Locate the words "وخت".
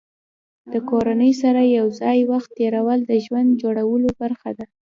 2.31-2.49